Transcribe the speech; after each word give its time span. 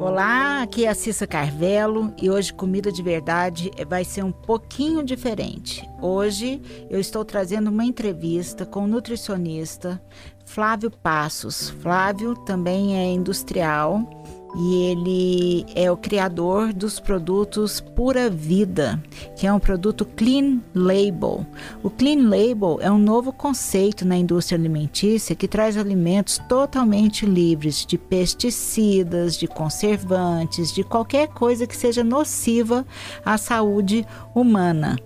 Olá, 0.00 0.62
aqui 0.62 0.86
é 0.86 0.88
a 0.88 0.94
Cissa 0.94 1.26
Carvelo 1.26 2.10
e 2.16 2.30
hoje 2.30 2.54
comida 2.54 2.90
de 2.90 3.02
verdade 3.02 3.70
vai 3.86 4.02
ser 4.02 4.24
um 4.24 4.32
pouquinho 4.32 5.04
diferente. 5.04 5.86
Hoje 6.00 6.58
eu 6.88 6.98
estou 6.98 7.22
trazendo 7.22 7.68
uma 7.68 7.84
entrevista 7.84 8.64
com 8.64 8.84
o 8.84 8.86
nutricionista 8.86 10.00
Flávio 10.46 10.90
Passos. 10.90 11.68
Flávio 11.68 12.34
também 12.34 12.96
é 12.96 13.12
industrial 13.12 14.08
e 14.56 14.84
ele 14.84 15.66
é 15.74 15.90
o 15.90 15.96
criador 15.96 16.72
dos 16.72 16.98
produtos 16.98 17.80
Pura 17.80 18.28
Vida, 18.28 19.02
que 19.36 19.46
é 19.46 19.52
um 19.52 19.60
produto 19.60 20.04
Clean 20.04 20.60
Label. 20.74 21.46
O 21.82 21.90
Clean 21.90 22.28
Label 22.28 22.78
é 22.80 22.90
um 22.90 22.98
novo 22.98 23.32
conceito 23.32 24.04
na 24.04 24.16
indústria 24.16 24.58
alimentícia 24.58 25.36
que 25.36 25.46
traz 25.46 25.76
alimentos 25.76 26.38
totalmente 26.48 27.24
livres 27.24 27.86
de 27.86 27.96
pesticidas, 27.96 29.36
de 29.36 29.46
conservantes, 29.46 30.72
de 30.72 30.82
qualquer 30.82 31.28
coisa 31.28 31.66
que 31.66 31.76
seja 31.76 32.02
nociva 32.02 32.84
à 33.24 33.38
saúde 33.38 34.04
humana. 34.34 34.96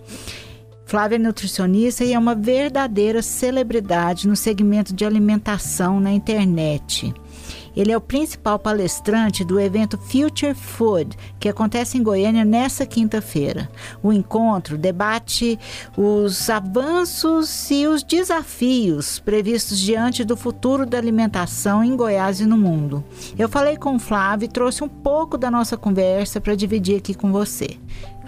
Flávia 0.86 1.16
é 1.16 1.18
nutricionista 1.18 2.04
e 2.04 2.12
é 2.12 2.18
uma 2.18 2.34
verdadeira 2.34 3.22
celebridade 3.22 4.28
no 4.28 4.36
segmento 4.36 4.94
de 4.94 5.04
alimentação 5.04 5.98
na 5.98 6.12
internet. 6.12 7.12
Ele 7.76 7.92
é 7.92 7.96
o 7.96 8.00
principal 8.00 8.58
palestrante 8.58 9.44
do 9.44 9.58
evento 9.58 9.98
Future 9.98 10.54
Food, 10.54 11.16
que 11.40 11.48
acontece 11.48 11.98
em 11.98 12.02
Goiânia 12.02 12.44
nesta 12.44 12.86
quinta-feira. 12.86 13.70
O 14.02 14.12
encontro 14.12 14.78
debate 14.78 15.58
os 15.96 16.48
avanços 16.48 17.70
e 17.70 17.86
os 17.86 18.02
desafios 18.02 19.18
previstos 19.18 19.78
diante 19.78 20.24
do 20.24 20.36
futuro 20.36 20.86
da 20.86 20.98
alimentação 20.98 21.82
em 21.82 21.96
Goiás 21.96 22.40
e 22.40 22.46
no 22.46 22.56
mundo. 22.56 23.04
Eu 23.38 23.48
falei 23.48 23.76
com 23.76 23.96
o 23.96 23.98
Flávio 23.98 24.46
e 24.46 24.48
trouxe 24.48 24.84
um 24.84 24.88
pouco 24.88 25.36
da 25.36 25.50
nossa 25.50 25.76
conversa 25.76 26.40
para 26.40 26.54
dividir 26.54 26.96
aqui 26.96 27.14
com 27.14 27.32
você. 27.32 27.78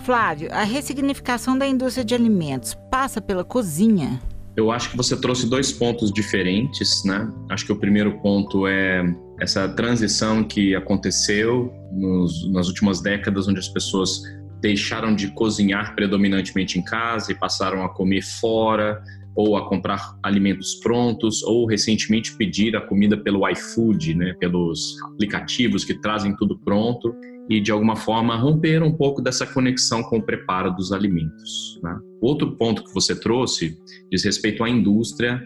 Flávio, 0.04 0.48
a 0.52 0.62
ressignificação 0.62 1.58
da 1.58 1.66
indústria 1.66 2.04
de 2.04 2.14
alimentos 2.14 2.74
passa 2.90 3.20
pela 3.20 3.42
cozinha? 3.42 4.20
Eu 4.56 4.70
acho 4.70 4.90
que 4.90 4.96
você 4.96 5.16
trouxe 5.16 5.46
dois 5.46 5.70
pontos 5.70 6.10
diferentes, 6.12 7.04
né? 7.04 7.28
Acho 7.48 7.66
que 7.66 7.72
o 7.72 7.76
primeiro 7.76 8.18
ponto 8.20 8.66
é 8.66 9.04
essa 9.40 9.68
transição 9.68 10.42
que 10.42 10.74
aconteceu 10.74 11.72
nos, 11.92 12.50
nas 12.50 12.68
últimas 12.68 13.00
décadas, 13.00 13.46
onde 13.48 13.58
as 13.58 13.68
pessoas 13.68 14.22
deixaram 14.60 15.14
de 15.14 15.28
cozinhar 15.32 15.94
predominantemente 15.94 16.78
em 16.78 16.82
casa 16.82 17.32
e 17.32 17.34
passaram 17.34 17.84
a 17.84 17.88
comer 17.88 18.22
fora 18.22 19.02
ou 19.34 19.54
a 19.56 19.68
comprar 19.68 20.18
alimentos 20.22 20.76
prontos 20.76 21.42
ou 21.42 21.66
recentemente 21.66 22.34
pedir 22.36 22.74
a 22.74 22.80
comida 22.80 23.18
pelo 23.18 23.46
iFood, 23.50 24.14
né, 24.14 24.34
pelos 24.40 24.96
aplicativos 25.12 25.84
que 25.84 26.00
trazem 26.00 26.34
tudo 26.34 26.58
pronto 26.58 27.14
e 27.48 27.60
de 27.60 27.70
alguma 27.70 27.94
forma 27.94 28.34
romper 28.34 28.82
um 28.82 28.92
pouco 28.92 29.20
dessa 29.20 29.46
conexão 29.46 30.02
com 30.02 30.18
o 30.18 30.22
preparo 30.22 30.74
dos 30.74 30.90
alimentos. 30.90 31.78
Né? 31.82 31.96
Outro 32.20 32.56
ponto 32.56 32.82
que 32.82 32.94
você 32.94 33.18
trouxe 33.18 33.76
diz 34.10 34.24
respeito 34.24 34.64
à 34.64 34.70
indústria 34.70 35.40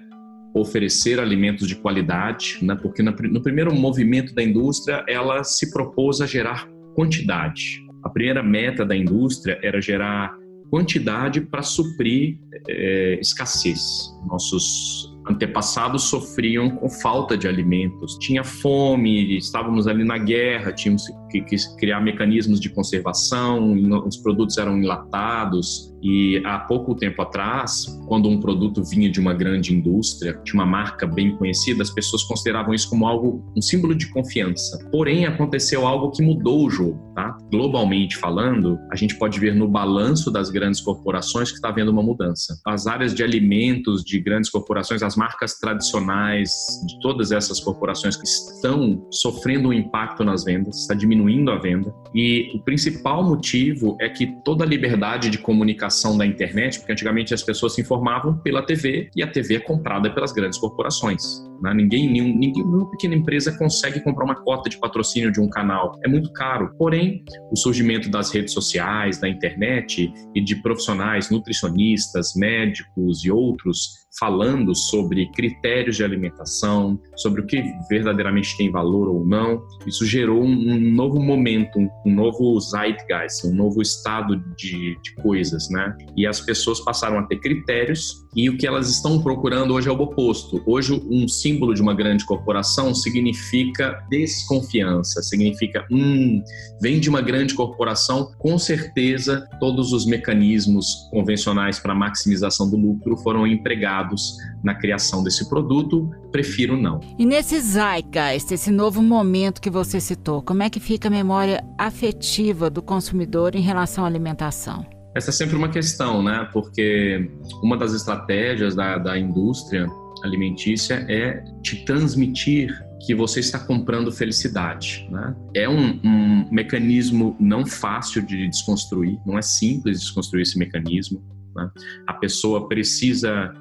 oferecer 0.55 1.21
alimentos 1.21 1.69
de 1.69 1.77
qualidade, 1.77 2.59
né? 2.63 2.77
porque 2.81 3.03
no 3.03 3.43
primeiro 3.43 3.75
movimento 3.75 4.35
da 4.35 4.43
indústria 4.43 5.05
ela 5.09 5.45
se 5.45 5.71
propôs 5.71 6.21
a 6.21 6.27
gerar 6.27 6.69
quantidade. 6.95 7.85
A 8.03 8.09
primeira 8.09 8.43
meta 8.43 8.85
da 8.85 8.97
indústria 8.97 9.59
era 9.63 9.81
gerar 9.81 10.35
quantidade 10.71 11.41
para 11.41 11.63
suprir 11.63 12.39
é, 12.69 13.19
escassez. 13.21 14.17
Nossos 14.27 15.11
antepassados 15.29 16.05
sofriam 16.05 16.71
com 16.71 16.89
falta 16.89 17.37
de 17.37 17.47
alimentos, 17.47 18.17
tinha 18.19 18.43
fome, 18.43 19.37
estávamos 19.37 19.87
ali 19.87 20.05
na 20.05 20.17
guerra, 20.17 20.73
tínhamos 20.73 21.05
que, 21.31 21.41
que 21.43 21.57
criar 21.77 22.01
mecanismos 22.01 22.61
de 22.61 22.69
conservação, 22.69 23.73
os 24.07 24.17
produtos 24.17 24.59
eram 24.59 24.79
enlatados, 24.79 25.91
e 26.03 26.43
há 26.45 26.59
pouco 26.59 26.95
tempo 26.95 27.21
atrás, 27.21 27.87
quando 28.07 28.29
um 28.29 28.41
produto 28.41 28.83
vinha 28.83 29.11
de 29.11 29.21
uma 29.21 29.35
grande 29.35 29.75
indústria, 29.75 30.41
de 30.43 30.55
uma 30.55 30.65
marca 30.65 31.07
bem 31.07 31.37
conhecida, 31.37 31.83
as 31.83 31.91
pessoas 31.91 32.23
consideravam 32.25 32.73
isso 32.73 32.89
como 32.89 33.07
algo, 33.07 33.45
um 33.57 33.61
símbolo 33.61 33.95
de 33.95 34.11
confiança. 34.11 34.79
Porém, 34.91 35.27
aconteceu 35.27 35.87
algo 35.87 36.11
que 36.11 36.23
mudou 36.23 36.67
o 36.67 36.71
jogo, 36.71 37.13
tá? 37.15 37.37
Globalmente 37.51 38.17
falando, 38.17 38.79
a 38.91 38.97
gente 38.97 39.17
pode 39.17 39.39
ver 39.39 39.55
no 39.55 39.69
balanço 39.69 40.31
das 40.31 40.51
grandes 40.51 40.81
corporações 40.81 41.51
que 41.51 41.57
está 41.57 41.69
havendo 41.69 41.91
uma 41.91 42.03
mudança. 42.03 42.59
As 42.67 42.87
áreas 42.87 43.15
de 43.15 43.23
alimentos 43.23 44.03
de 44.03 44.19
grandes 44.21 44.51
corporações, 44.51 45.03
as 45.03 45.17
marcas 45.17 45.59
tradicionais 45.59 46.51
de 46.87 46.99
todas 47.01 47.31
essas 47.31 47.61
corporações 47.61 48.17
que 48.17 48.27
estão 48.27 49.07
sofrendo 49.11 49.69
um 49.69 49.73
impacto 49.73 50.25
nas 50.25 50.45
vendas, 50.45 50.81
está 50.81 50.95
diminuindo 50.95 51.20
a 51.51 51.57
venda. 51.59 51.95
E 52.15 52.51
o 52.55 52.61
principal 52.61 53.23
motivo 53.23 53.97
é 54.01 54.09
que 54.09 54.27
toda 54.45 54.65
a 54.65 54.67
liberdade 54.67 55.31
de 55.31 55.39
comunicação 55.39 56.17
da 56.17 56.27
internet, 56.27 56.79
porque 56.79 56.93
antigamente 56.93 57.35
as 57.35 57.43
pessoas 57.43 57.75
se 57.75 57.81
informavam 57.81 58.37
pela 58.39 58.63
TV 58.63 59.11
e 59.15 59.23
a 59.23 59.27
TV 59.27 59.57
é 59.57 59.61
comprada 59.61 60.11
pelas 60.11 60.33
grandes 60.33 60.59
corporações. 60.59 61.50
Né? 61.61 61.75
Ninguém, 61.75 62.11
nenhum, 62.11 62.37
ninguém, 62.37 62.65
nenhuma 62.65 62.91
pequena 62.91 63.15
empresa 63.15 63.57
consegue 63.57 64.01
comprar 64.01 64.25
uma 64.25 64.35
cota 64.35 64.69
de 64.69 64.79
patrocínio 64.79 65.31
de 65.31 65.41
um 65.41 65.49
canal. 65.49 65.99
É 66.05 66.09
muito 66.09 66.33
caro. 66.33 66.75
Porém, 66.79 67.25
o 67.51 67.57
surgimento 67.57 68.11
das 68.11 68.33
redes 68.33 68.53
sociais, 68.53 69.19
da 69.19 69.29
internet 69.29 70.13
e 70.35 70.41
de 70.41 70.57
profissionais, 70.57 71.31
nutricionistas, 71.31 72.35
médicos 72.35 73.25
e 73.25 73.31
outros 73.31 74.01
falando 74.19 74.75
sobre 74.75 75.31
critérios 75.33 75.97
de 75.97 76.05
alimentação, 76.05 77.01
sobre 77.17 77.43
o 77.43 77.47
que 77.47 77.63
verdadeiramente 77.89 78.57
tem 78.57 78.71
valor 78.71 79.09
ou 79.09 79.25
não, 79.25 79.63
isso 79.87 80.05
gerou 80.05 80.43
um, 80.43 80.81
novo 80.93 81.21
momento, 81.21 81.79
um 81.79 82.15
novo 82.15 82.59
zeitgeist, 82.61 83.47
um 83.47 83.55
novo 83.55 83.81
estado 83.81 84.37
de, 84.57 84.99
de 85.01 85.15
coisas, 85.23 85.69
né? 85.71 85.97
E 86.17 86.27
as 86.27 86.41
pessoas 86.41 86.81
passaram 86.81 87.19
a 87.19 87.23
ter 87.27 87.37
critérios 87.37 88.27
e 88.35 88.49
o 88.49 88.57
que 88.57 88.67
elas 88.67 88.89
estão 88.89 89.23
procurando 89.23 89.75
hoje 89.75 89.89
é 89.89 89.93
o 89.93 90.01
oposto. 90.01 90.63
Hoje, 90.67 90.93
um 91.11 91.27
símbolo 91.27 91.75
de 91.75 91.83
uma 91.83 91.95
grande 91.95 92.25
corporação 92.25 92.95
significa 92.95 94.05
desconfiança, 94.09 95.23
significa, 95.23 95.87
hum, 95.91 96.43
vem 96.81 97.01
de 97.01 97.09
uma 97.09 97.21
grande 97.21 97.55
corporação, 97.55 98.33
com 98.39 98.59
certeza 98.59 99.49
todos 99.59 99.93
os 99.93 100.07
mecanismos 100.07 101.09
convencionais 101.11 101.79
para 101.79 101.95
maximização 101.95 102.71
do 102.71 102.77
lucro 102.77 103.17
foram 103.17 103.47
empregados 103.47 104.37
na 104.63 104.75
criação 104.75 105.23
desse 105.23 105.49
produto, 105.49 106.11
prefiro 106.31 106.77
não. 106.77 107.01
E 107.19 107.27
nesse 107.27 107.61
zeitgeist, 107.61 108.53
esse 108.53 108.71
novo 108.71 109.03
momento 109.03 109.61
que 109.61 109.71
você 109.71 110.01
citou, 110.01 110.43
como 110.43 110.63
é 110.63 110.71
que 110.71 110.81
fica 110.81 111.09
a 111.09 111.11
memória 111.11 111.65
afetiva 111.79 112.71
do 112.71 112.83
consumidor 112.83 113.55
em 113.55 113.61
relação 113.61 114.05
à 114.05 114.07
alimentação? 114.07 115.00
Essa 115.15 115.31
é 115.31 115.33
sempre 115.33 115.57
uma 115.57 115.69
questão, 115.69 116.23
né? 116.23 116.49
Porque 116.53 117.31
uma 117.63 117.77
das 117.77 117.93
estratégias 117.93 118.75
da, 118.75 118.97
da 118.99 119.19
indústria 119.19 119.87
alimentícia 120.23 121.05
é 121.09 121.43
te 121.63 121.85
transmitir 121.85 122.73
que 123.05 123.15
você 123.15 123.41
está 123.41 123.59
comprando 123.59 124.13
felicidade. 124.13 125.09
Né? 125.11 125.35
É 125.55 125.69
um, 125.69 125.99
um, 126.05 126.49
mecanismo 126.53 127.37
não 127.41 127.65
fácil 127.65 128.23
de 128.23 128.47
desconstruir, 128.49 129.19
não 129.27 129.39
é 129.39 129.43
simples 129.43 130.01
desconstruir 130.01 130.43
esse 130.43 130.59
mecanismo. 130.59 131.23
Né? 131.57 131.71
A 132.07 132.15
pessoa 132.15 132.69
precisa 132.69 133.53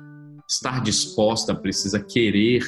estar 0.48 0.82
disposta, 0.84 1.56
precisa 1.56 2.00
querer 2.00 2.64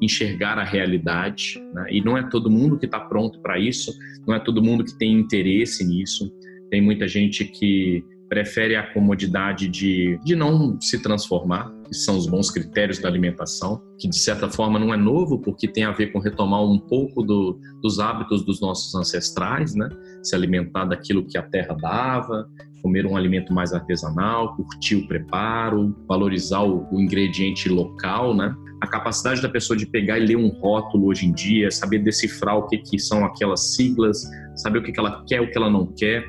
enxergar 0.00 0.58
a 0.58 0.64
realidade, 0.64 1.60
né? 1.74 1.86
e 1.90 2.00
não 2.00 2.16
é 2.16 2.22
todo 2.22 2.50
mundo 2.50 2.78
que 2.78 2.86
está 2.86 3.00
pronto 3.00 3.40
para 3.40 3.58
isso, 3.58 3.92
não 4.26 4.34
é 4.34 4.38
todo 4.40 4.62
mundo 4.62 4.84
que 4.84 4.96
tem 4.96 5.12
interesse 5.12 5.84
nisso. 5.84 6.32
Tem 6.70 6.82
muita 6.82 7.08
gente 7.08 7.44
que 7.44 8.04
prefere 8.28 8.76
a 8.76 8.82
comodidade 8.92 9.68
de, 9.68 10.18
de 10.22 10.36
não 10.36 10.78
se 10.80 11.02
transformar, 11.02 11.72
que 11.86 11.94
são 11.94 12.16
os 12.16 12.26
bons 12.26 12.50
critérios 12.50 12.98
da 12.98 13.08
alimentação, 13.08 13.80
que 13.98 14.08
de 14.08 14.18
certa 14.18 14.48
forma 14.50 14.78
não 14.78 14.92
é 14.92 14.96
novo, 14.96 15.38
porque 15.38 15.66
tem 15.66 15.84
a 15.84 15.92
ver 15.92 16.12
com 16.12 16.18
retomar 16.18 16.62
um 16.62 16.78
pouco 16.78 17.22
do, 17.22 17.58
dos 17.82 17.98
hábitos 17.98 18.44
dos 18.44 18.60
nossos 18.60 18.94
ancestrais, 18.94 19.74
né? 19.74 19.88
Se 20.22 20.36
alimentar 20.36 20.84
daquilo 20.84 21.26
que 21.26 21.38
a 21.38 21.42
terra 21.42 21.74
dava, 21.80 22.46
comer 22.82 23.06
um 23.06 23.16
alimento 23.16 23.52
mais 23.52 23.72
artesanal, 23.72 24.54
curtir 24.54 24.96
o 24.96 25.08
preparo, 25.08 25.96
valorizar 26.06 26.62
o, 26.62 26.86
o 26.92 27.00
ingrediente 27.00 27.68
local, 27.68 28.36
né? 28.36 28.54
A 28.82 28.86
capacidade 28.86 29.40
da 29.40 29.48
pessoa 29.48 29.76
de 29.76 29.86
pegar 29.86 30.18
e 30.18 30.26
ler 30.26 30.36
um 30.36 30.48
rótulo 30.48 31.06
hoje 31.06 31.26
em 31.26 31.32
dia, 31.32 31.70
saber 31.70 32.00
decifrar 32.00 32.58
o 32.58 32.66
que, 32.68 32.78
que 32.78 32.98
são 32.98 33.24
aquelas 33.24 33.74
siglas, 33.74 34.22
saber 34.56 34.80
o 34.80 34.82
que, 34.82 34.92
que 34.92 35.00
ela 35.00 35.24
quer, 35.26 35.40
o 35.40 35.50
que 35.50 35.56
ela 35.56 35.70
não 35.70 35.86
quer 35.86 36.24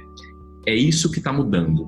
é 0.69 0.75
isso 0.75 1.12
que 1.12 1.18
está 1.18 1.33
mudando. 1.33 1.88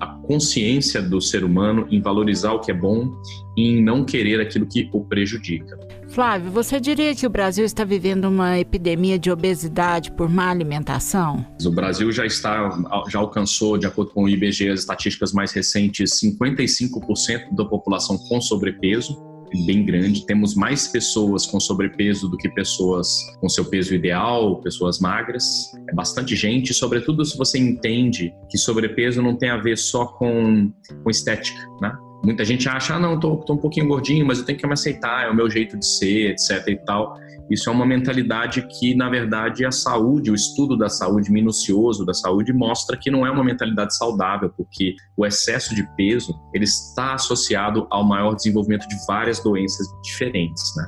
A 0.00 0.06
consciência 0.06 1.00
do 1.00 1.20
ser 1.20 1.42
humano 1.44 1.86
em 1.90 2.02
valorizar 2.02 2.52
o 2.52 2.60
que 2.60 2.70
é 2.70 2.74
bom 2.74 3.14
e 3.56 3.70
em 3.70 3.82
não 3.82 4.04
querer 4.04 4.40
aquilo 4.40 4.66
que 4.66 4.90
o 4.92 5.04
prejudica. 5.04 5.78
Flávio, 6.08 6.50
você 6.50 6.78
diria 6.78 7.14
que 7.14 7.26
o 7.26 7.30
Brasil 7.30 7.64
está 7.64 7.84
vivendo 7.84 8.26
uma 8.26 8.58
epidemia 8.58 9.18
de 9.18 9.30
obesidade 9.30 10.10
por 10.12 10.28
má 10.28 10.50
alimentação? 10.50 11.46
O 11.64 11.70
Brasil 11.70 12.12
já 12.12 12.26
está, 12.26 12.70
já 13.08 13.18
alcançou, 13.18 13.78
de 13.78 13.86
acordo 13.86 14.10
com 14.12 14.24
o 14.24 14.28
IBGE, 14.28 14.68
as 14.68 14.80
estatísticas 14.80 15.32
mais 15.32 15.52
recentes, 15.52 16.20
55% 16.20 17.54
da 17.54 17.64
população 17.64 18.18
com 18.18 18.40
sobrepeso 18.40 19.25
bem 19.64 19.84
grande. 19.84 20.26
Temos 20.26 20.54
mais 20.54 20.88
pessoas 20.88 21.46
com 21.46 21.60
sobrepeso 21.60 22.28
do 22.28 22.36
que 22.36 22.48
pessoas 22.48 23.08
com 23.40 23.48
seu 23.48 23.64
peso 23.64 23.94
ideal, 23.94 24.60
pessoas 24.60 24.98
magras. 24.98 25.72
É 25.88 25.94
bastante 25.94 26.34
gente, 26.34 26.74
sobretudo 26.74 27.24
se 27.24 27.36
você 27.36 27.58
entende 27.58 28.32
que 28.50 28.58
sobrepeso 28.58 29.22
não 29.22 29.36
tem 29.36 29.50
a 29.50 29.56
ver 29.56 29.76
só 29.76 30.06
com, 30.06 30.72
com 31.02 31.10
estética, 31.10 31.58
né? 31.80 31.96
Muita 32.24 32.44
gente 32.44 32.68
acha, 32.68 32.94
ah, 32.94 32.98
não, 32.98 33.20
tô, 33.20 33.36
tô 33.36 33.54
um 33.54 33.58
pouquinho 33.58 33.86
gordinho, 33.86 34.26
mas 34.26 34.38
eu 34.38 34.44
tenho 34.44 34.58
que 34.58 34.66
me 34.66 34.72
aceitar, 34.72 35.26
é 35.26 35.30
o 35.30 35.34
meu 35.34 35.48
jeito 35.48 35.78
de 35.78 35.86
ser, 35.86 36.30
etc 36.30 36.66
e 36.68 36.76
tal. 36.76 37.16
Isso 37.48 37.70
é 37.70 37.72
uma 37.72 37.86
mentalidade 37.86 38.66
que, 38.66 38.94
na 38.94 39.08
verdade, 39.08 39.64
a 39.64 39.70
saúde, 39.70 40.30
o 40.30 40.34
estudo 40.34 40.76
da 40.76 40.88
saúde 40.88 41.30
minucioso 41.30 42.04
da 42.04 42.12
saúde 42.12 42.52
mostra 42.52 42.96
que 42.96 43.10
não 43.10 43.24
é 43.24 43.30
uma 43.30 43.44
mentalidade 43.44 43.96
saudável, 43.96 44.50
porque 44.56 44.96
o 45.16 45.24
excesso 45.24 45.74
de 45.74 45.84
peso 45.96 46.34
ele 46.52 46.64
está 46.64 47.14
associado 47.14 47.86
ao 47.90 48.04
maior 48.04 48.34
desenvolvimento 48.34 48.88
de 48.88 48.96
várias 49.06 49.40
doenças 49.40 49.86
diferentes, 50.02 50.74
né? 50.76 50.86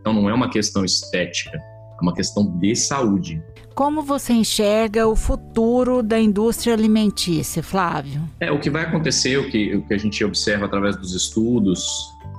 Então 0.00 0.12
não 0.12 0.28
é 0.28 0.34
uma 0.34 0.50
questão 0.50 0.84
estética, 0.84 1.60
é 2.00 2.02
uma 2.02 2.14
questão 2.14 2.46
de 2.58 2.74
saúde. 2.74 3.42
Como 3.74 4.02
você 4.02 4.32
enxerga 4.32 5.06
o 5.06 5.16
futuro 5.16 6.02
da 6.02 6.18
indústria 6.18 6.74
alimentícia, 6.74 7.62
Flávio? 7.62 8.20
É, 8.40 8.50
o 8.50 8.58
que 8.58 8.68
vai 8.68 8.84
acontecer, 8.84 9.38
o 9.38 9.48
que, 9.48 9.74
o 9.76 9.86
que 9.86 9.94
a 9.94 9.98
gente 9.98 10.22
observa 10.24 10.66
através 10.66 10.96
dos 10.96 11.14
estudos, 11.14 11.86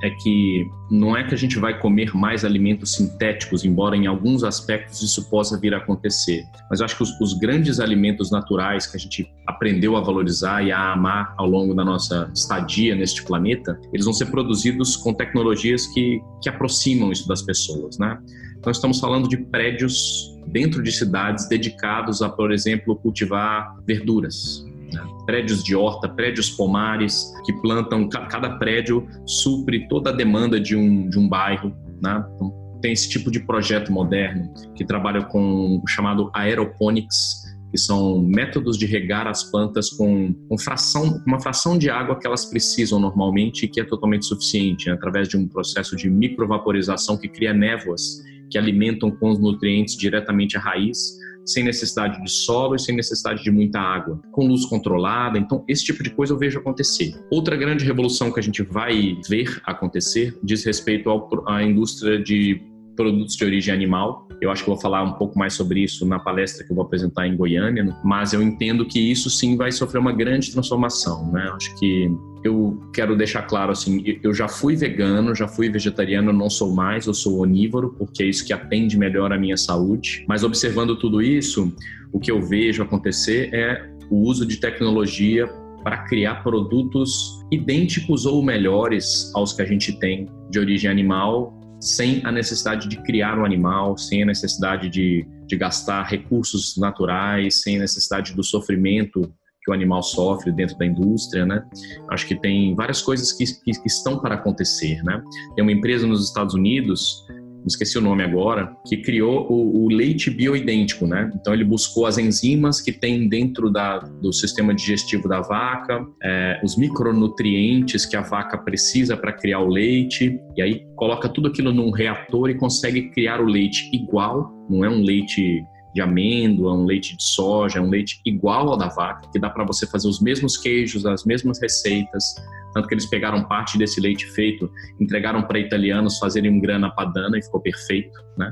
é 0.03 0.09
que 0.09 0.67
não 0.89 1.15
é 1.15 1.23
que 1.23 1.33
a 1.33 1.37
gente 1.37 1.59
vai 1.59 1.79
comer 1.79 2.15
mais 2.15 2.43
alimentos 2.43 2.95
sintéticos, 2.95 3.63
embora 3.63 3.95
em 3.95 4.07
alguns 4.07 4.43
aspectos 4.43 5.01
isso 5.01 5.29
possa 5.29 5.59
vir 5.59 5.73
a 5.73 5.77
acontecer. 5.77 6.43
Mas 6.69 6.79
eu 6.79 6.85
acho 6.85 6.97
que 6.97 7.03
os, 7.03 7.19
os, 7.21 7.33
grandes 7.33 7.79
alimentos 7.79 8.31
naturais 8.31 8.87
que 8.87 8.97
a 8.97 8.99
gente 8.99 9.27
aprendeu 9.47 9.95
a 9.95 10.01
valorizar 10.01 10.63
e 10.63 10.71
a 10.71 10.93
amar 10.93 11.33
ao 11.37 11.47
longo 11.47 11.73
da 11.73 11.85
nossa 11.85 12.29
estadia 12.35 12.95
neste 12.95 13.23
planeta, 13.23 13.79
eles 13.93 14.05
vão 14.05 14.13
ser 14.13 14.25
produzidos 14.25 14.95
com 14.95 15.13
tecnologias 15.13 15.87
que, 15.87 16.19
que 16.41 16.49
aproximam 16.49 17.11
isso 17.11 17.27
das 17.27 17.41
pessoas, 17.41 17.97
né? 17.97 18.17
Então 18.61 18.69
estamos 18.69 18.99
falando 18.99 19.27
de 19.27 19.37
prédios 19.37 20.37
dentro 20.45 20.83
de 20.83 20.91
cidades 20.91 21.49
dedicados 21.49 22.21
a, 22.21 22.29
por 22.29 22.51
exemplo, 22.51 22.95
cultivar 22.95 23.75
verduras, 23.87 24.63
né? 24.93 25.01
prédios 25.25 25.63
de 25.63 25.75
horta, 25.75 26.07
prédios 26.07 26.51
pomares, 26.51 27.33
que 27.43 27.53
plantam, 27.53 28.07
cada 28.07 28.59
prédio 28.59 29.07
supre 29.25 29.87
toda 29.87 30.11
a 30.11 30.13
demanda 30.13 30.59
de 30.59 30.75
um, 30.75 31.09
de 31.09 31.17
um 31.17 31.27
bairro. 31.27 31.75
Né? 31.99 32.23
Então, 32.35 32.53
tem 32.83 32.93
esse 32.93 33.09
tipo 33.09 33.31
de 33.31 33.39
projeto 33.39 33.91
moderno 33.91 34.53
que 34.75 34.85
trabalha 34.85 35.23
com 35.25 35.81
o 35.83 35.87
chamado 35.87 36.29
aeroponics, 36.31 37.41
que 37.71 37.79
são 37.79 38.21
métodos 38.21 38.77
de 38.77 38.85
regar 38.85 39.25
as 39.25 39.43
plantas 39.43 39.89
com, 39.89 40.35
com 40.47 40.57
fração, 40.59 41.19
uma 41.25 41.39
fração 41.39 41.79
de 41.79 41.89
água 41.89 42.19
que 42.19 42.27
elas 42.27 42.45
precisam 42.45 42.99
normalmente 42.99 43.65
e 43.65 43.67
que 43.67 43.81
é 43.81 43.83
totalmente 43.83 44.25
suficiente, 44.27 44.87
né? 44.87 44.93
através 44.93 45.27
de 45.27 45.35
um 45.35 45.47
processo 45.47 45.95
de 45.95 46.11
microvaporização 46.11 47.17
que 47.17 47.27
cria 47.27 47.55
névoas 47.55 48.21
que 48.51 48.57
alimentam 48.57 49.09
com 49.09 49.31
os 49.31 49.39
nutrientes 49.39 49.95
diretamente 49.95 50.57
a 50.57 50.59
raiz 50.59 51.19
sem 51.45 51.63
necessidade 51.63 52.21
de 52.24 52.30
solo 52.30 52.75
e 52.75 52.80
sem 52.80 52.95
necessidade 52.95 53.44
de 53.44 53.51
muita 53.51 53.80
água, 53.80 54.21
com 54.31 54.45
luz 54.45 54.65
controlada. 54.65 55.38
Então, 55.38 55.63
esse 55.68 55.83
tipo 55.83 56.03
de 56.03 56.09
coisa 56.09 56.33
eu 56.33 56.38
vejo 56.38 56.59
acontecer. 56.59 57.13
Outra 57.31 57.56
grande 57.56 57.86
revolução 57.86 58.31
que 58.31 58.39
a 58.39 58.44
gente 58.44 58.62
vai 58.63 59.18
ver 59.27 59.59
acontecer 59.65 60.38
diz 60.44 60.63
respeito 60.63 61.09
ao, 61.09 61.30
à 61.48 61.63
indústria 61.63 62.21
de 62.21 62.62
produtos 62.95 63.36
de 63.36 63.45
origem 63.45 63.74
animal. 63.74 64.27
Eu 64.42 64.51
acho 64.51 64.63
que 64.63 64.69
vou 64.69 64.80
falar 64.80 65.03
um 65.03 65.13
pouco 65.13 65.38
mais 65.38 65.53
sobre 65.53 65.81
isso 65.81 66.06
na 66.06 66.19
palestra 66.19 66.65
que 66.65 66.71
eu 66.71 66.75
vou 66.75 66.86
apresentar 66.86 67.27
em 67.27 67.36
Goiânia, 67.36 67.95
mas 68.03 68.33
eu 68.33 68.42
entendo 68.42 68.86
que 68.86 69.00
isso 69.00 69.30
sim 69.30 69.56
vai 69.56 69.71
sofrer 69.71 70.00
uma 70.00 70.12
grande 70.12 70.51
transformação, 70.51 71.31
né? 71.31 71.50
Acho 71.53 71.75
que 71.80 72.09
eu 72.43 72.89
quero 72.93 73.15
deixar 73.15 73.43
claro 73.43 73.71
assim, 73.71 74.03
eu 74.23 74.33
já 74.33 74.47
fui 74.47 74.75
vegano, 74.75 75.35
já 75.35 75.47
fui 75.47 75.69
vegetariano, 75.69 76.33
não 76.33 76.49
sou 76.49 76.73
mais, 76.73 77.05
eu 77.05 77.13
sou 77.13 77.39
onívoro, 77.39 77.95
porque 77.97 78.23
é 78.23 78.25
isso 78.25 78.45
que 78.45 78.53
atende 78.53 78.97
melhor 78.97 79.31
a 79.31 79.38
minha 79.38 79.57
saúde. 79.57 80.25
Mas 80.27 80.43
observando 80.43 80.97
tudo 80.97 81.21
isso, 81.21 81.75
o 82.11 82.19
que 82.19 82.31
eu 82.31 82.41
vejo 82.41 82.81
acontecer 82.81 83.53
é 83.53 83.89
o 84.09 84.17
uso 84.27 84.45
de 84.45 84.57
tecnologia 84.57 85.47
para 85.83 86.03
criar 86.05 86.43
produtos 86.43 87.39
idênticos 87.51 88.25
ou 88.25 88.43
melhores 88.43 89.31
aos 89.35 89.53
que 89.53 89.61
a 89.61 89.65
gente 89.65 89.97
tem 89.99 90.27
de 90.49 90.59
origem 90.59 90.89
animal, 90.89 91.59
sem 91.79 92.21
a 92.23 92.31
necessidade 92.31 92.88
de 92.88 92.97
criar 92.97 93.39
um 93.39 93.45
animal, 93.45 93.97
sem 93.97 94.21
a 94.23 94.25
necessidade 94.25 94.89
de, 94.89 95.25
de 95.47 95.57
gastar 95.57 96.03
recursos 96.03 96.77
naturais, 96.77 97.61
sem 97.61 97.77
a 97.77 97.79
necessidade 97.79 98.35
do 98.35 98.43
sofrimento 98.43 99.33
que 99.63 99.71
o 99.71 99.73
animal 99.73 100.01
sofre 100.01 100.51
dentro 100.51 100.77
da 100.77 100.85
indústria, 100.85 101.45
né? 101.45 101.63
Acho 102.09 102.27
que 102.27 102.35
tem 102.35 102.75
várias 102.75 103.01
coisas 103.01 103.31
que, 103.31 103.45
que, 103.45 103.71
que 103.79 103.87
estão 103.87 104.19
para 104.19 104.35
acontecer, 104.35 105.03
né? 105.03 105.21
Tem 105.55 105.63
uma 105.63 105.71
empresa 105.71 106.07
nos 106.07 106.27
Estados 106.27 106.53
Unidos 106.53 107.25
esqueci 107.65 107.97
o 107.97 108.01
nome 108.01 108.23
agora, 108.23 108.75
que 108.87 108.97
criou 108.97 109.47
o, 109.49 109.85
o, 109.85 109.89
leite 109.89 110.29
bioidêntico, 110.29 111.05
né? 111.05 111.31
Então 111.35 111.53
ele 111.53 111.63
buscou 111.63 112.05
as 112.05 112.17
enzimas 112.17 112.81
que 112.81 112.91
tem 112.91 113.27
dentro 113.27 113.69
da, 113.69 113.99
do 113.99 114.33
sistema 114.33 114.73
digestivo 114.73 115.27
da 115.27 115.41
vaca, 115.41 116.05
é, 116.23 116.59
os 116.63 116.77
micronutrientes 116.77 118.05
que 118.05 118.15
a 118.15 118.21
vaca 118.21 118.57
precisa 118.57 119.15
para 119.15 119.31
criar 119.31 119.59
o 119.59 119.67
leite, 119.67 120.39
e 120.55 120.61
aí 120.61 120.85
coloca 120.95 121.29
tudo 121.29 121.47
aquilo 121.47 121.71
num 121.71 121.91
reator 121.91 122.49
e 122.49 122.55
consegue 122.55 123.09
criar 123.11 123.41
o 123.41 123.45
leite 123.45 123.89
igual, 123.93 124.51
não 124.69 124.83
é 124.83 124.89
um 124.89 125.01
leite 125.01 125.63
de 125.93 126.01
amêndoa, 126.01 126.73
um 126.73 126.85
leite 126.85 127.15
de 127.15 127.23
soja, 127.23 127.81
um 127.81 127.89
leite 127.89 128.21
igual 128.25 128.69
ao 128.69 128.77
da 128.77 128.88
vaca, 128.88 129.29
que 129.31 129.39
dá 129.39 129.49
para 129.49 129.65
você 129.65 129.85
fazer 129.88 130.07
os 130.07 130.21
mesmos 130.21 130.57
queijos, 130.57 131.05
as 131.05 131.25
mesmas 131.25 131.59
receitas. 131.61 132.35
Tanto 132.73 132.88
que 132.88 132.93
eles 132.93 133.05
pegaram 133.05 133.43
parte 133.43 133.77
desse 133.77 133.99
leite 133.99 134.25
feito, 134.31 134.71
entregaram 134.99 135.43
para 135.43 135.59
italianos 135.59 136.17
fazerem 136.17 136.51
um 136.51 136.59
grana 136.59 136.89
padana 136.89 137.38
e 137.38 137.43
ficou 137.43 137.59
perfeito, 137.59 138.17
né? 138.38 138.51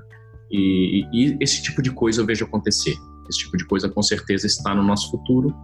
E, 0.51 1.05
e, 1.13 1.37
esse 1.39 1.61
tipo 1.61 1.81
de 1.81 1.91
coisa 1.91 2.21
eu 2.21 2.25
vejo 2.25 2.43
acontecer. 2.43 2.95
Esse 3.29 3.39
tipo 3.39 3.55
de 3.55 3.65
coisa 3.65 3.87
com 3.87 4.01
certeza 4.01 4.47
está 4.47 4.73
no 4.73 4.83
nosso 4.83 5.11
futuro. 5.11 5.55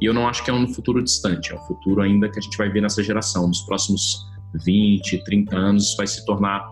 E 0.00 0.06
eu 0.06 0.14
não 0.14 0.28
acho 0.28 0.44
que 0.44 0.50
é 0.50 0.54
um 0.54 0.66
futuro 0.66 1.02
distante, 1.02 1.52
é 1.52 1.54
um 1.54 1.62
futuro 1.66 2.00
ainda 2.00 2.28
que 2.28 2.38
a 2.38 2.42
gente 2.42 2.56
vai 2.56 2.70
ver 2.70 2.80
nessa 2.80 3.02
geração. 3.02 3.46
Nos 3.46 3.60
próximos 3.62 4.24
20, 4.64 5.22
30 5.24 5.56
anos, 5.56 5.88
isso 5.88 5.96
vai 5.96 6.06
se 6.06 6.24
tornar 6.24 6.64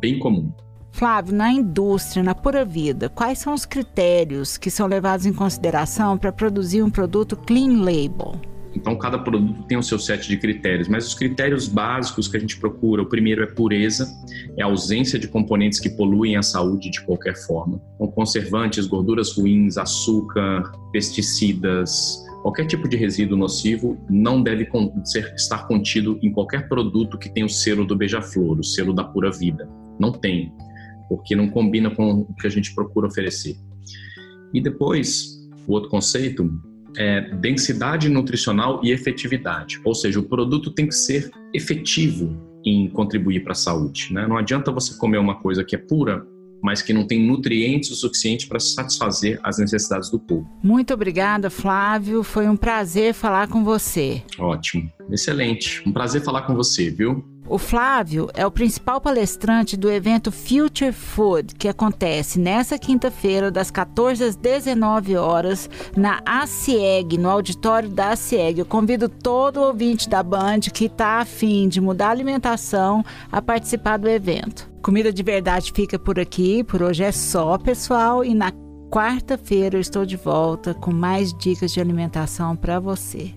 bem 0.00 0.18
comum. 0.18 0.52
Flávio, 0.98 1.32
na 1.32 1.52
indústria, 1.52 2.24
na 2.24 2.34
pura 2.34 2.64
vida, 2.64 3.08
quais 3.08 3.38
são 3.38 3.54
os 3.54 3.64
critérios 3.64 4.58
que 4.58 4.68
são 4.68 4.88
levados 4.88 5.26
em 5.26 5.32
consideração 5.32 6.18
para 6.18 6.32
produzir 6.32 6.82
um 6.82 6.90
produto 6.90 7.36
clean 7.36 7.84
label? 7.84 8.34
Então, 8.74 8.96
cada 8.96 9.16
produto 9.16 9.62
tem 9.68 9.78
o 9.78 9.82
seu 9.82 9.96
set 9.96 10.26
de 10.26 10.36
critérios, 10.36 10.88
mas 10.88 11.06
os 11.06 11.14
critérios 11.14 11.68
básicos 11.68 12.26
que 12.26 12.36
a 12.36 12.40
gente 12.40 12.58
procura, 12.58 13.00
o 13.00 13.06
primeiro 13.06 13.44
é 13.44 13.46
pureza, 13.46 14.12
é 14.56 14.62
ausência 14.64 15.20
de 15.20 15.28
componentes 15.28 15.78
que 15.78 15.88
poluem 15.88 16.36
a 16.36 16.42
saúde 16.42 16.90
de 16.90 17.00
qualquer 17.02 17.36
forma. 17.46 17.80
Então, 17.94 18.08
conservantes, 18.08 18.88
gorduras 18.88 19.30
ruins, 19.36 19.78
açúcar, 19.78 20.64
pesticidas, 20.90 22.24
qualquer 22.42 22.66
tipo 22.66 22.88
de 22.88 22.96
resíduo 22.96 23.38
nocivo 23.38 23.96
não 24.10 24.42
deve 24.42 24.68
ser, 25.04 25.32
estar 25.36 25.68
contido 25.68 26.18
em 26.24 26.32
qualquer 26.32 26.68
produto 26.68 27.16
que 27.16 27.28
tenha 27.28 27.46
o 27.46 27.48
selo 27.48 27.86
do 27.86 27.94
beija-flor, 27.94 28.58
o 28.58 28.64
selo 28.64 28.92
da 28.92 29.04
pura 29.04 29.30
vida. 29.30 29.68
Não 29.96 30.10
tem 30.10 30.52
porque 31.08 31.34
não 31.34 31.48
combina 31.48 31.90
com 31.90 32.20
o 32.20 32.34
que 32.34 32.46
a 32.46 32.50
gente 32.50 32.74
procura 32.74 33.06
oferecer. 33.06 33.56
E 34.52 34.60
depois, 34.60 35.38
o 35.66 35.72
outro 35.72 35.90
conceito 35.90 36.50
é 36.96 37.20
densidade 37.36 38.08
nutricional 38.08 38.80
e 38.82 38.90
efetividade, 38.90 39.80
ou 39.84 39.94
seja, 39.94 40.18
o 40.18 40.22
produto 40.22 40.70
tem 40.70 40.86
que 40.86 40.94
ser 40.94 41.30
efetivo 41.54 42.36
em 42.64 42.88
contribuir 42.88 43.44
para 43.44 43.52
a 43.52 43.54
saúde. 43.54 44.12
Né? 44.12 44.26
Não 44.26 44.36
adianta 44.36 44.72
você 44.72 44.96
comer 44.98 45.18
uma 45.18 45.36
coisa 45.36 45.64
que 45.64 45.76
é 45.76 45.78
pura, 45.78 46.26
mas 46.62 46.82
que 46.82 46.92
não 46.92 47.06
tem 47.06 47.24
nutrientes 47.24 47.90
o 47.90 47.94
suficiente 47.94 48.48
para 48.48 48.58
satisfazer 48.58 49.38
as 49.44 49.58
necessidades 49.58 50.10
do 50.10 50.18
corpo. 50.18 50.48
Muito 50.62 50.92
obrigada, 50.92 51.50
Flávio. 51.50 52.22
Foi 52.22 52.48
um 52.48 52.56
prazer 52.56 53.14
falar 53.14 53.48
com 53.48 53.62
você. 53.62 54.22
Ótimo, 54.38 54.90
excelente. 55.10 55.82
Um 55.86 55.92
prazer 55.92 56.22
falar 56.22 56.42
com 56.42 56.54
você, 56.54 56.90
viu? 56.90 57.24
O 57.50 57.56
Flávio 57.56 58.28
é 58.34 58.46
o 58.46 58.50
principal 58.50 59.00
palestrante 59.00 59.74
do 59.74 59.90
evento 59.90 60.30
Future 60.30 60.92
Food, 60.92 61.54
que 61.54 61.66
acontece 61.66 62.38
nesta 62.38 62.78
quinta-feira, 62.78 63.50
das 63.50 63.70
14 63.70 64.22
às 64.22 64.36
19 64.36 65.16
horas, 65.16 65.70
na 65.96 66.20
ACIEG, 66.26 67.16
no 67.16 67.30
auditório 67.30 67.88
da 67.88 68.10
ACIEG. 68.10 68.58
Eu 68.58 68.66
convido 68.66 69.08
todo 69.08 69.62
ouvinte 69.62 70.10
da 70.10 70.22
Band 70.22 70.60
que 70.74 70.84
está 70.84 71.20
afim 71.20 71.68
de 71.68 71.80
mudar 71.80 72.08
a 72.08 72.10
alimentação 72.10 73.02
a 73.32 73.40
participar 73.40 73.96
do 73.96 74.10
evento. 74.10 74.70
Comida 74.82 75.10
de 75.10 75.22
verdade 75.22 75.72
fica 75.72 75.98
por 75.98 76.20
aqui, 76.20 76.62
por 76.62 76.82
hoje 76.82 77.02
é 77.02 77.12
só, 77.12 77.56
pessoal, 77.56 78.22
e 78.22 78.34
na 78.34 78.52
quarta-feira 78.90 79.78
eu 79.78 79.80
estou 79.80 80.04
de 80.04 80.16
volta 80.16 80.74
com 80.74 80.92
mais 80.92 81.32
dicas 81.32 81.72
de 81.72 81.80
alimentação 81.80 82.54
para 82.54 82.78
você. 82.78 83.32